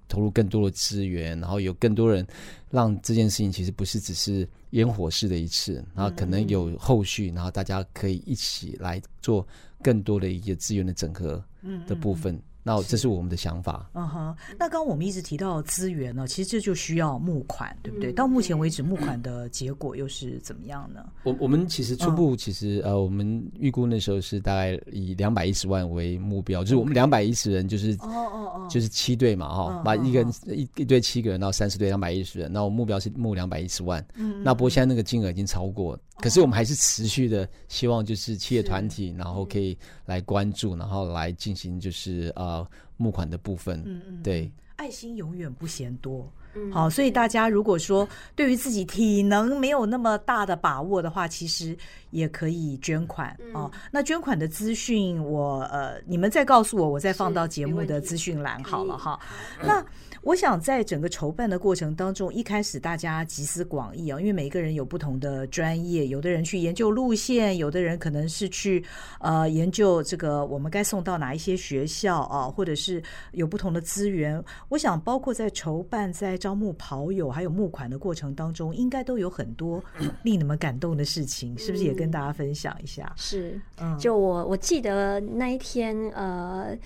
[0.09, 2.27] 投入更多的资源，然后有更多人
[2.69, 9.49] 让这件事情其实不是只是烟火式的一次，然后可能有后续，然后大家可以一起来做
[9.83, 11.43] 更多的一个资源的整合
[11.87, 12.39] 的部分。
[12.63, 13.89] 那这是我们的想法。
[13.95, 18.13] 嗯哼，那刚刚我们一直提到资源呢，其实这就需要募款，对不对？
[18.13, 21.05] 到目前为止，募款的结果又是怎么样呢？
[21.23, 34.05] 我我们其实初步其实呃，我们预估那时候是大概以两百一十万为目标，就是我们两百一十人，就是哦哦哦，就是七队嘛哈，把一个人一一队七个人到三十队两百一十人，那我目标是募两百一十万。
[34.15, 42.67] 嗯，那不过现在那个金额已经超过，可是我们还是持续的希望就是企业团体，然后可以来关注，然后来进行就是呃。
[43.01, 48.07] 募款的部分，嗯嗯，对，爱心永远不嫌多，嗯，好，所以大家如果说
[48.37, 51.75] 对于自己体能没有那么大的把握的话，其实
[52.11, 53.71] 也可以捐款哦。
[53.91, 59.19] 那捐款的资讯，我呃，你们再告诉我，我再放到节目的资讯栏好了哈。
[59.63, 59.85] 那。
[60.23, 68.85] 我想在整个筹办的过程当中，一开始大家集思广益啊，因为每一个人有不同的专业，有的人去研究路线，有的人可能是去
[69.21, 74.45] 呃研究这个我们该送到哪一些学校啊，或者是有不同的资源。
[74.69, 79.83] 我想，包括在筹办、在招募跑友还有募款的过程当中，应该都有很多
[80.23, 83.13] 令你们感动的事情，是不是也跟大家分享一下？
[83.17, 86.77] 是，嗯，就我我记得那一天，呃。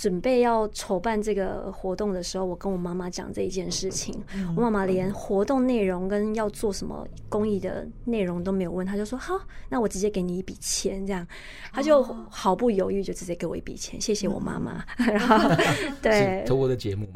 [0.00, 4.18] 准备要筹办这个活动的时候，我跟我妈妈讲这一件事情。
[4.56, 11.26] 我妈妈连活动内容跟要做什么公益的内容都没有问，她就说：“好，那我直接给你一笔钱。”这样，
[11.70, 14.82] 她就毫不犹豫就直接给我一笔钱，谢谢我妈妈。
[14.96, 15.54] 然后，
[16.00, 17.06] 对，投我的节目。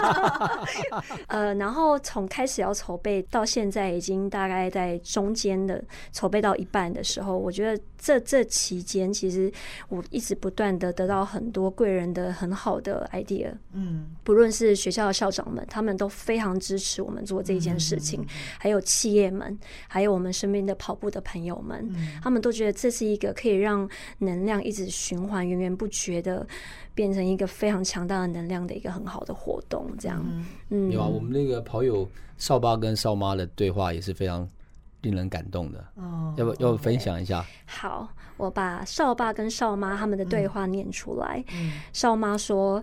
[1.28, 9.50] 呃，然后从开始要筹备到现在，已经大概在中间的筹备到一半的时候，我觉得这这期间其实
[9.88, 18.26] 我一直不断的得到很多贵人的很好的 idea，嗯，不论是学校的校长们，他们都非常支持我们做这件事情，嗯、
[18.58, 26.46] 还有企业们，还有我们身边的跑步的朋友们，嗯、他们都觉得这是一个可以让能量一直循环、源源不绝的
[26.94, 29.86] 变成一个非常强大的能量的一个很好的活动。
[29.98, 30.24] 这样，
[30.70, 34.48] 嗯，有啊，我们那个跑友少爸跟少妈的对话也是非常
[35.02, 35.84] 令人感动的。
[35.96, 37.44] 哦，要不要分享一下？
[37.66, 38.08] 好。
[38.36, 41.44] 我把少爸跟少妈他们的对话念出来。
[41.52, 42.82] 嗯，少妈说：“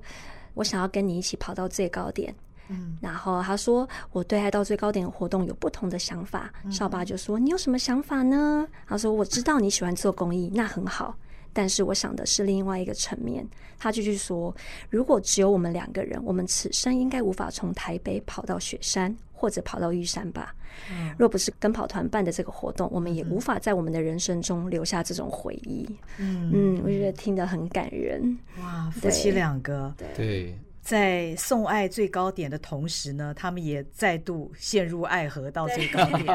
[0.56, 2.34] 我想要跟你一起跑到最高点。”
[2.70, 11.18] 嗯，然后他说：“我对爱到最高点的活动有不同的想法。”少爸就说：“你有什么想法呢？”他说：“我知道你喜欢做公益，那很好。”
[11.54, 13.46] 但是我想的是另外一个层面。
[13.78, 14.56] 他继续说，
[14.90, 20.54] 如果只有我们两个人，我们此生应该无法从台北跑到雪山或者跑到玉山吧？
[20.92, 25.84] 嗯、若不是跟跑团办的这个活动，我们也无法在我们的人生中留下这种回忆。
[26.20, 28.38] 嗯嗯，我觉得听得很感人。
[28.60, 30.08] 哇，夫妻两个对。
[30.16, 36.26] 对在送爱最高点的同时呢，他们也再度陷入爱河到最高点。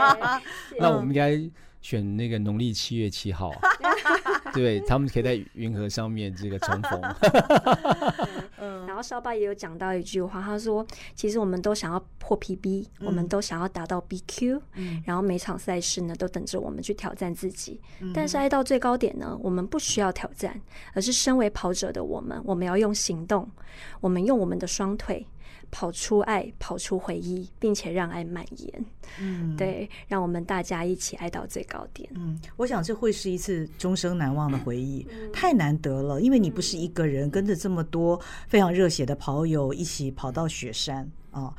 [0.80, 1.38] 那我们应该
[1.82, 3.52] 选那个农历七月七号，
[4.54, 6.98] 对，他们可以在云河上面这个重逢。
[9.04, 17.80] 嗯，然后少爸也有讲到一句话，他说：“其实我们都想要破 PB，我们都想要达到 BQ，嗯，然后每场赛事呢都等着我们去挑战自己。
[18.14, 20.60] 但是爱到最高点呢，我们不需要挑战，
[20.94, 23.50] 而是身为跑者的我们，我们要用行动，
[24.00, 25.26] 我们用我们的双腿。”
[25.74, 28.84] 跑出爱，跑出回忆，并且让爱蔓延。
[29.18, 32.08] 嗯，对，让我们大家一起爱到最高点。
[32.14, 36.20] 嗯，我想这会是一次终生难忘的回忆，嗯、太难得了。
[36.20, 41.52] 因为你不是一个人，跟着这么多非常热血的跑友一起跑到雪山啊。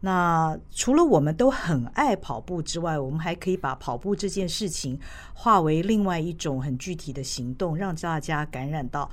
[0.00, 5.00] 那除了我们都很爱跑步之外，我们还可以把跑步这件事情
[5.32, 9.10] 化为另外一种很具体的行动，让大家感染到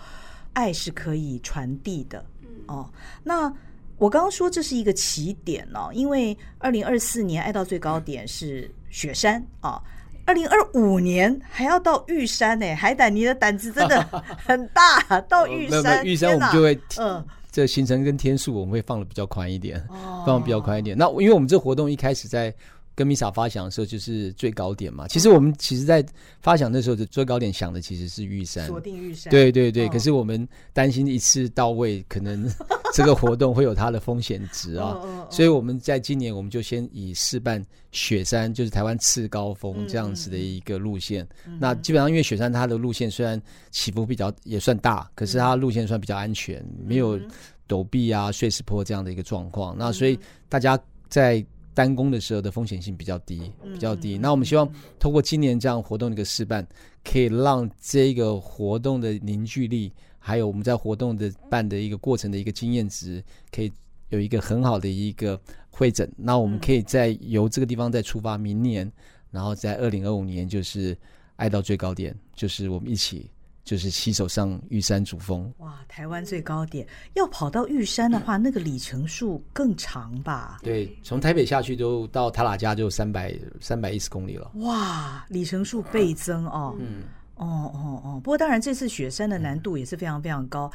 [0.52, 2.26] 爱是可以传递的。
[2.68, 2.92] 哦，
[3.24, 3.54] 那。
[4.00, 9.82] 我刚刚说这是一个起点哦，因为二零二四年爱到最高点是雪山啊，
[10.26, 12.74] 二零二五年还要到玉山呢。
[12.76, 14.02] 海胆，你的胆子真的
[14.44, 19.86] 很大，到玉山，玉山我们就会，嗯，这行程跟天数我们会放的比较宽一点，
[20.26, 20.98] 放的比较宽一点。
[20.98, 22.54] 那因为我们这活动一开始在。
[22.96, 26.06] 跟 MISA 发想的时候就是最高点嘛，其实我们其实，在
[26.42, 29.32] 发想的时候的最高点想的其实是玉山，锁定玉山。
[29.32, 32.46] 对对对，可是我们担心一次到位，可能
[32.94, 35.00] 这个活动会有它的风险值啊，
[35.30, 41.28] 所以我们在今年我们就先以试办雪山，就是台湾次高峰这样子的一个路线。
[41.60, 47.20] 那基本上因为雪山它的路线虽然起伏比较也算大，可是它路线算比较安全，没有
[47.68, 49.76] 陡壁啊、碎石坡这样的一个状况。
[49.78, 54.18] 那所以大家在单攻的时候的风险性比较低，比较低。
[54.18, 56.68] 那我们希望通过今年这样活动的一个示范，
[57.04, 63.72] 可以让这个活动的凝聚力，还有我们在活动的办的一个过程的一个经验值，可以
[64.10, 66.08] 有一个很好的一个会诊。
[66.16, 68.92] 那我们可以再由这个地方再出发，明年，
[69.32, 70.96] 然后在二零二五年就是
[71.38, 73.30] 爱到最高点，就是我们一起。
[73.66, 75.80] 就是携手上玉山主峰，哇！
[75.88, 80.58] 台湾最高点要跑到玉山的话，那个里程数更长吧？
[80.64, 84.50] 对，从台北下去都到塔拉加就三百三百一十公里了。
[84.56, 86.76] 哇，里程数倍增哦！
[86.80, 87.04] 嗯，
[87.40, 88.22] 哦哦哦。
[88.24, 90.72] 不过当然，这次雪山的难度也是非常非常高。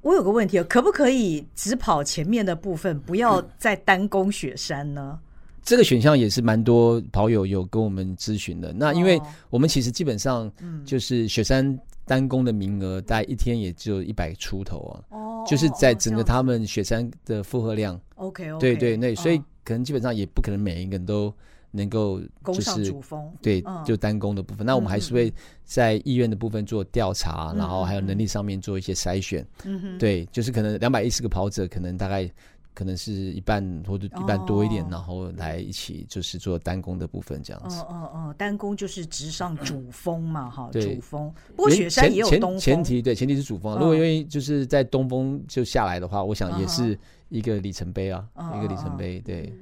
[0.00, 5.18] 我有个问题，可不可以只跑前面的部分，不要再单攻雪山呢？
[5.62, 8.72] 这个选项也是蛮多跑友有跟我们咨询的。
[8.72, 10.48] 那因为我们其实基本上
[10.84, 11.78] 就是雪山。
[12.06, 21.34] 单攻的名额大概一天也只有一百出头啊，哦，就是在整个他们雪山的负荷量，OK，对对那，所以可能基本上也不可能每一个人都
[21.74, 24.64] 能够就是主峰，对，就单攻的部分。
[24.64, 25.32] 那我们还是会
[25.64, 32.30] 在意愿的部分做调查，然后还有能力上面做一些筛选，嗯对，就是可能两百一十个跑者，可能大概。
[32.76, 37.78] 可能是一半或者一半多一点，然后来一起就是做单攻的部分这样子。
[37.82, 41.32] 哦哦哦，单攻就是直上主峰嘛，哈，主峰。
[41.54, 42.58] 不过雪山也有东峰。
[42.58, 43.78] 前提对，前提是主峰。
[43.78, 48.26] 如果愿意就是在东峰就下来的话，我想也是一个里程碑啊，
[48.58, 49.20] 一个里程碑。
[49.20, 49.52] 对。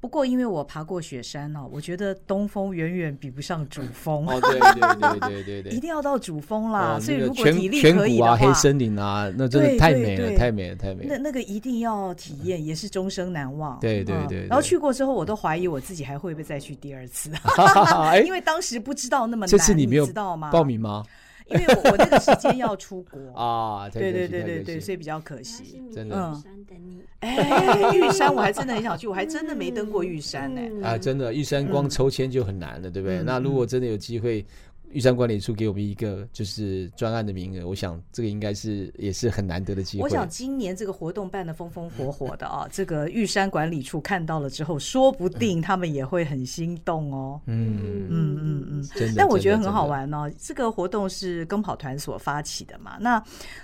[0.00, 4.26] 不过，因为我爬过雪山哦，我觉得东峰远远比不上主 峰。
[4.26, 6.98] 哦，对对对对对对， 一定要到主峰啦。
[6.98, 11.08] 所以如果体力可以的话，黑森林啊，那真的太美了，太美了，太美了。
[11.10, 13.78] 那那个一定要体验，也是终生难忘。
[13.80, 14.46] 对对对。
[14.46, 17.30] 然后去过之后，我都怀疑我自己还会不会再去第二次，
[18.24, 19.50] 因为当时不知道那么难。
[19.50, 20.50] 这次你没有知道吗？
[20.50, 21.04] 报名吗？
[21.50, 26.16] 因为我我那个时间要出国 啊，对对对对对，所以比较可惜，真的。
[26.16, 30.60] 嗯，哎，玉山我还真的很想去，我还真的没登过玉山呢。
[30.82, 33.22] 啊，真的，玉山光抽签就很难了，对不对？
[33.22, 34.44] 那如果真的有机会。
[34.92, 40.02] 玉山管理处给我们一个就是专案的名额，我想这个应该是也是很难得的机会。
[40.02, 47.40] 我想今年这个活动办得风风火火的啊， 这个玉山管理处看到了之后，说不定他们也会很心动哦。
[47.46, 49.14] 嗯嗯嗯嗯，真的。
[49.16, 52.96] 但我觉得很好玩哦，这个活动是跟跑团所发起的嘛。
[53.00, 53.22] 那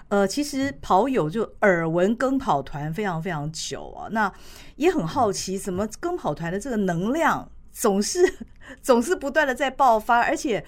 [0.09, 4.33] 呃，其实跑友就耳闻跟跑团非常非常久啊，那
[4.77, 8.21] 也很好奇，怎么跟跑团的这个能量总是。
[8.83, 10.63] 总是不断的在爆发，而且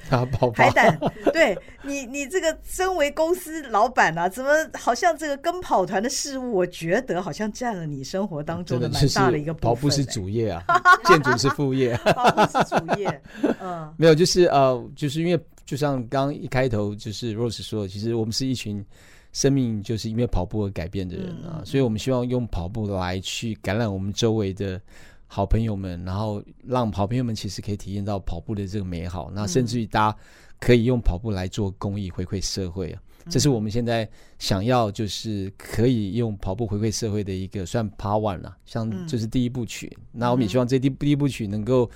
[0.55, 0.97] 海胆，
[1.33, 9.68] 对你，你这个身为公司老板啊，怎么好像这个跟跑团的事物，我觉得好像占了你生活当中的蛮大的一个部分。
[9.68, 10.62] 跑步是主业啊，
[11.07, 13.22] 建筑是副业， 跑步是主业。
[13.61, 18.85] 嗯，没有，就是呃，就是因为就像刚刚一开头就是 Rose 说的，其实我们是一群
[19.32, 24.80] 生命就是因为跑步而改变的人啊，所以我们希望用跑步来去感染我们周围的
[25.29, 30.18] 好朋友们，然后让好朋友们其实可以体验到跑步的这个美好，那甚至于大家
[30.59, 33.03] 可以用跑步来做公益回馈社会啊。
[33.29, 34.09] 这是我们现在
[34.39, 39.95] 想要，就是可以用跑步回馈社会的一个算 Part One 了，像这是第一部曲。
[40.01, 41.91] 嗯、那我们也希望这第第一部曲能够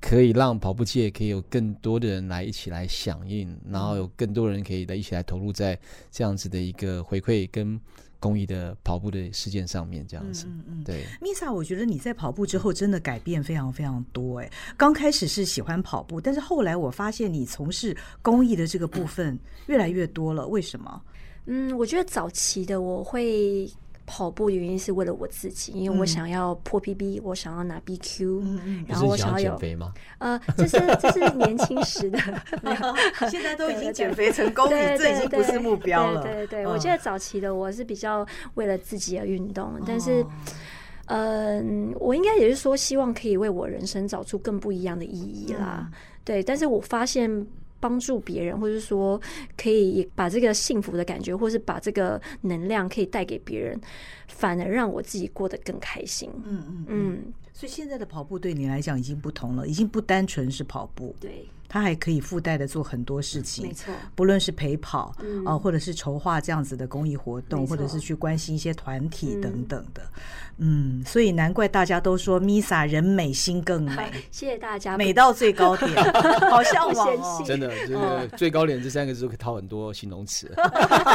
[0.00, 5.78] 可以让跑步界可以有更多的人来一起来响应，然后有更多人可以来一起来投入在
[6.10, 7.80] 这样子的一个回馈跟
[8.24, 10.46] 公益的跑步的事件上面，这样子。
[10.46, 11.04] 嗯嗯，对。
[11.20, 14.38] Misa，我觉得你在跑步之后真的改变非常非常多。
[14.40, 20.48] 哎，刚开始是喜欢跑步，但是后来我发现你从事公益的这个部分越来越多了。
[20.48, 21.02] 为什么？
[21.44, 23.70] 嗯，我觉得早期的我会。
[24.06, 29.92] 跑步原因是为了我自己，因为我想要破 PB，我想要拿 BQ，嗯，然后我想要有减肥吗？
[30.18, 32.18] 呃，这是这是年轻时的，
[33.30, 36.22] 现在都已经减肥成功，对对对，这已经不是目标了。
[36.22, 40.24] 对对对，我记得早期的我是比较为了自己而运动，但是，
[41.06, 45.90] 嗯，我应该也是说希望可以为我人生找出更不一样的意义啦。
[46.24, 47.46] 对，但是我发现。
[47.84, 49.20] 帮助别人，或者说
[49.58, 53.78] 可以把这个幸福的感觉，或是把这个能量可以带给别人，
[54.26, 56.30] 反而让我自己过得更开心。
[56.46, 57.32] 嗯嗯嗯。
[57.52, 61.14] 所以现在的跑步对你来讲已经不同了，已经不单纯是跑步。
[61.20, 61.46] 对。
[61.74, 65.44] 他还可以附带的做很多事情，没错，不论是陪跑啊、嗯。
[65.44, 70.00] 呃，或者是筹划这样子的公益活动，或者是去关心一些团体等等的，
[70.58, 75.90] 嗯，嗯，所以难怪大家都说 Misa 人美心更美，谢谢大家，美到最高点，
[76.48, 80.54] 好向往哦，真的，这个最高点这三个字可以套很多形容词。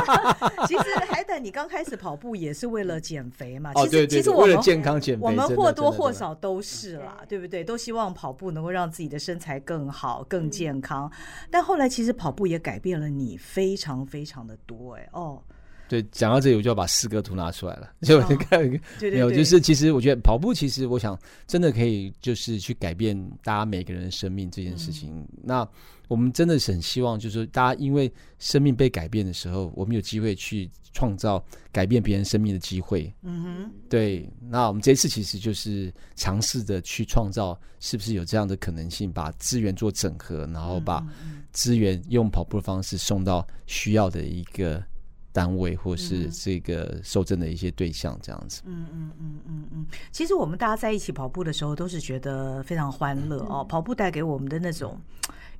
[0.68, 3.72] 其实海胆，你刚开始跑步也是为了减肥嘛？
[3.76, 7.64] 哦，对对，其实我们为了健康减肥，我们或多或少都是啦，对不对？
[7.64, 10.49] 都希望跑步能够让自己的身材更好，更。
[10.50, 11.12] 健康，
[11.52, 15.42] 但后来其实跑步也改变了你非常非常的多哎哦，
[15.88, 25.68] 对，讲到这里我就要把诗歌图拿出来了， 就看一个，没有，就是其实我觉得跑步其实我想真的可以就是去改变大家每个人的生命这件事情，嗯、那。
[26.10, 31.42] 我们真的是很希望，就是说，大家因为生命被改变的时候，我们有机会去创造
[31.72, 33.14] 改变别人生命的机会。
[33.22, 34.28] 嗯哼，对。
[34.50, 41.06] 那我们这一次其实就是尝试着去创造，是不是有这样的可能性，把资源做整合，然后把
[41.52, 44.84] 资源用跑步的方式送到需要的一个
[45.32, 48.64] 单位，或是这个受赠的一些对象，这样子。
[48.66, 49.86] 嗯嗯嗯嗯嗯。
[50.12, 53.64] 其实我们大家在一起跑步的时候，都是觉得非常欢乐哦。
[53.64, 55.00] 跑步带给我们的那种。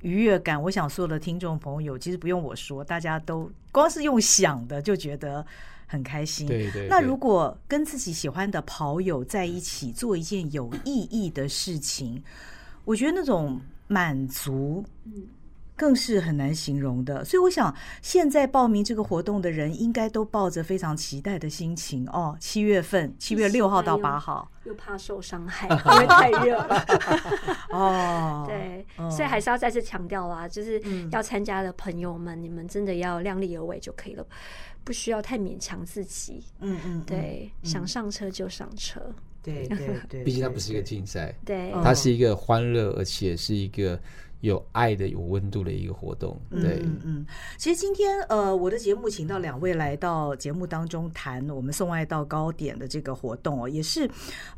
[0.02, 5.44] 愉悦感，我想所有的听众朋友，其实不用我说，大家都光是用想的就觉得
[5.86, 6.46] 很开心。
[6.46, 6.88] 对对，对。
[6.88, 12.22] 那如果跟自己喜欢的跑友在一起做一件有意义的事情，
[12.84, 14.84] 我觉得那种满足。
[15.80, 22.36] 更是很难形容的，所以我想，现在报名这个活动的人应该都抱着非常期待的心情哦。
[22.38, 26.84] 七月份，七月六号到八号，又怕受伤害， 因为太热了。
[27.70, 30.78] 哦，对，所以还是要再次强调啦，就是
[31.12, 34.26] 要参加的朋友们，你们真的要量力而为就可以了，
[34.84, 36.44] 不需要太勉强自己。
[36.60, 39.00] 嗯嗯，对，想上车就上车。
[39.42, 43.98] 对对 对，毕竟它不是一个竞赛，对，它是一个欢乐，而且是一个。
[44.42, 47.26] 有爱的、有温度的一个活动，对，嗯嗯。
[47.58, 54.10] 其实今天，呃，我的节目请到两位来到节目当中谈我们送爱到高点的这个活动哦，也是，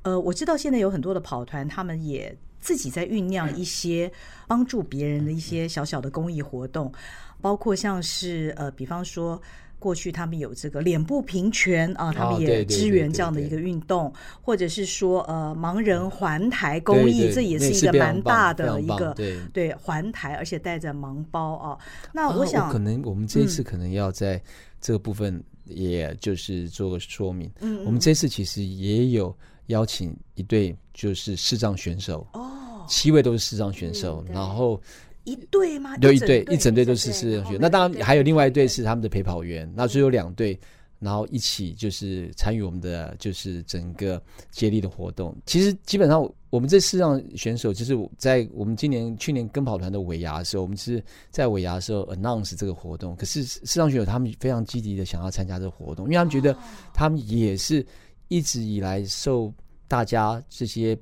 [0.03, 4.09] 呃，我知道现在有很多的跑团，他们也自己在酝酿一些
[4.47, 6.93] 帮助别人的一些小小的公益活动，
[7.41, 9.43] 包括像是呃，比方说。
[9.83, 21.76] 过去他们有这个脸部平权啊，他们也支援这样的一个运动，或者是说呃盲人环台公益，这也是一个蛮大的一个对对环台，而且带着盲包啊。
[22.12, 24.41] 那我想可能我们这一次可能要在
[24.80, 27.51] 这个部分，也就是做个说明。
[27.59, 34.80] 嗯，我们这次其实也有邀请一对就是视障选手哦，七位都是视障选手，然后。
[35.24, 35.96] 一队吗？
[36.00, 37.56] 有一队，一整队都是视障学。
[37.60, 39.70] 那当然还有另外一队是他们的陪跑员。
[39.74, 40.58] 那所以有两队，
[40.98, 44.20] 然后一起就是参与我们的就是整个
[44.50, 45.36] 接力的活动。
[45.46, 53.14] 其实基本上我们这视障选手，就是在我们今年去年跟跑团的尾牙的时候，我们是在尾牙的时候 announce 这个活动。
[53.16, 56.56] 可是视障选手他们非常积极的想要参加这个活动，因为他们觉得
[56.92, 57.84] 他们也是
[58.28, 59.52] 一直以来受
[59.86, 60.98] 大家这些。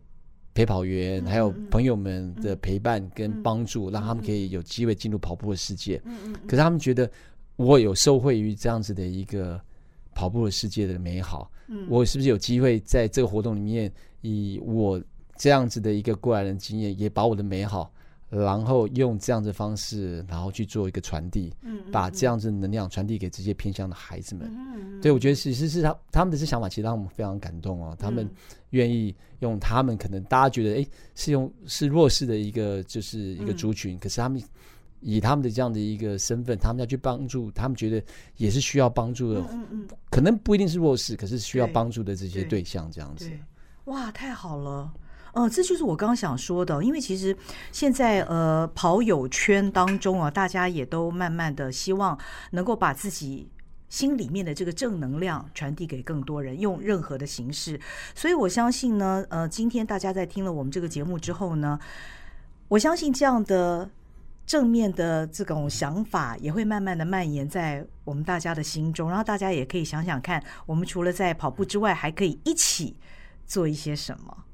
[0.53, 6.01] 陪跑员还有朋友们的陪伴跟帮助，让他们可以有机会进入跑步的世界。
[6.47, 7.11] 可是他们觉得，
[7.57, 9.61] 我有受惠于这样子的一个
[10.15, 11.51] 跑步的世界的美好。
[11.89, 13.93] 我是不是有机会在这个活动里面，
[14.23, 15.01] 以我
[15.37, 17.93] 这样子的一个过来人经验，也把我的美好
[18.31, 24.49] 然后用这样的方式，然后去做一个传递，嗯，把这样子的能量传递给这些偏向的孩子们。
[24.49, 27.97] 嗯，对，我觉得其实是他他们的这想法，其实让我们非常感动哦。
[27.99, 28.29] 他们
[28.71, 34.41] 愿意用他们可能大家觉得哎是用是弱势的一个就是一个族群，可是他们
[35.01, 38.01] 以他们的这样的一个身份，他们要去帮助，他们觉得
[38.37, 39.41] 也是需要帮助的。
[39.51, 43.29] 嗯嗯，可能不一定是弱势，可是需要帮助的这些对象这样子。
[43.87, 44.93] 哇，太好了。
[45.33, 47.37] 哦，这就是我刚刚想说的，因为其实
[47.71, 52.19] 现在呃跑友圈当中啊，大家也都慢慢的希望
[52.51, 53.49] 能够把自己
[53.89, 57.81] 心里面的这个正能量传递给更多人，用任何的形式。
[58.15, 61.79] 所以我相信呢，呃，今天大家在听了我们这个节目之后呢，
[62.69, 63.89] 我相信这样的
[64.47, 72.97] 正面的这种想法也会慢慢的蔓延在我们大家的心中，然后大家也可以想想看，我们除了在跑步之外，还可以一起
[73.47, 74.45] 做一些什么。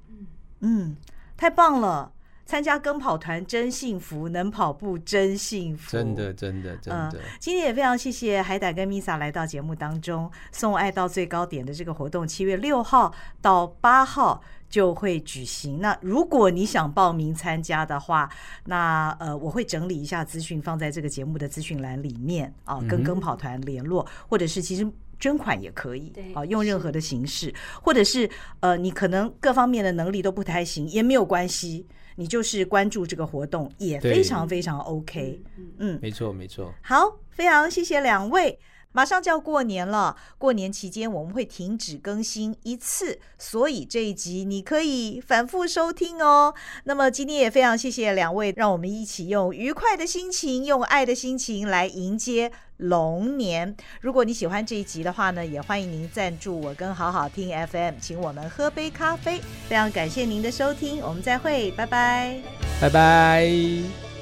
[0.67, 0.97] 嗯，
[1.37, 2.13] 太棒了！
[2.45, 7.21] 参加跟跑团真幸福，能跑步真幸福，真的，真的，真的。
[7.41, 15.81] 今天也非常谢谢海胆跟 Misa 来到节目当中，送爱到最高点的这个活动，七月六号到八号就会举行。
[15.81, 18.29] 那如果你想报名参加的话，
[18.65, 24.89] 那呃，我会整理一下资讯，放在这个节目的资讯栏里面啊，跟跟跑团联络，嗯、或者是其实。
[25.19, 27.53] 捐款也可以，啊，用任何的形式，
[27.83, 28.29] 或者是
[28.61, 31.87] 呃，你可能各方面的能力都不太行，也没有关系，
[32.17, 35.41] 你就是关注这个活动也非常非常 OK，
[35.79, 36.73] 嗯，没错没错。
[36.83, 38.59] 好，非常谢谢两位。
[38.97, 46.55] 马上就要过年了，过年期间我们会停止更新一次，所以这一集你可以反复收听哦。
[46.85, 53.77] 那么今天也非常谢谢两位，让我们一起用愉快的心情，用爱的心情来迎接龙年。
[54.01, 59.43] 如果你喜欢这一集的话呢，也欢迎您赞助我跟好好听 FM，请我们喝杯咖啡。
[59.69, 62.41] 非常感谢您的收听，我们再会，拜拜，
[62.81, 64.16] 拜拜。